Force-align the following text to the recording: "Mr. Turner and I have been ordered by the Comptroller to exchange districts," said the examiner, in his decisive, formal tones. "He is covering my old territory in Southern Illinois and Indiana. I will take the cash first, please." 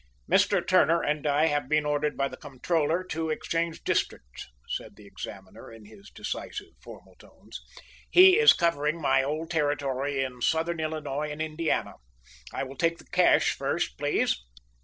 "Mr. 0.27 0.65
Turner 0.65 1.03
and 1.03 1.27
I 1.27 1.45
have 1.45 1.69
been 1.69 1.85
ordered 1.85 2.17
by 2.17 2.27
the 2.27 2.35
Comptroller 2.35 3.03
to 3.11 3.29
exchange 3.29 3.83
districts," 3.83 4.47
said 4.67 4.95
the 4.95 5.05
examiner, 5.05 5.71
in 5.71 5.85
his 5.85 6.09
decisive, 6.09 6.69
formal 6.81 7.13
tones. 7.19 7.61
"He 8.09 8.39
is 8.39 8.51
covering 8.53 8.99
my 8.99 9.21
old 9.21 9.51
territory 9.51 10.23
in 10.23 10.41
Southern 10.41 10.79
Illinois 10.79 11.29
and 11.29 11.39
Indiana. 11.39 11.93
I 12.51 12.63
will 12.63 12.77
take 12.77 12.97
the 12.97 13.05
cash 13.05 13.51
first, 13.51 13.95
please." 13.99 14.41